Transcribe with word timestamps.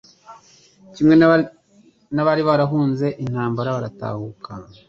kimwe 0.95 1.13
n'abari 2.13 2.41
barahunze 2.49 3.07
intambara 3.23 3.75
baratahuka 3.75 4.51